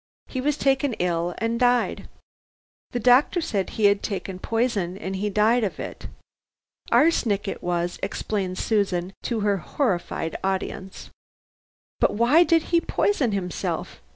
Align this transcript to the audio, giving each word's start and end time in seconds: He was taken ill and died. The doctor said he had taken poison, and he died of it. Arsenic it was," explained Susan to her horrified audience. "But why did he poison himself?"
He 0.25 0.41
was 0.41 0.57
taken 0.57 0.93
ill 0.93 1.35
and 1.37 1.59
died. 1.59 2.09
The 2.89 2.99
doctor 2.99 3.39
said 3.39 3.69
he 3.77 3.85
had 3.85 4.01
taken 4.01 4.39
poison, 4.39 4.97
and 4.97 5.15
he 5.15 5.29
died 5.29 5.63
of 5.63 5.79
it. 5.79 6.07
Arsenic 6.91 7.47
it 7.47 7.61
was," 7.61 7.99
explained 8.01 8.57
Susan 8.57 9.13
to 9.21 9.41
her 9.41 9.57
horrified 9.57 10.35
audience. 10.43 11.11
"But 11.99 12.15
why 12.15 12.43
did 12.43 12.63
he 12.73 12.81
poison 12.81 13.31
himself?" 13.31 14.01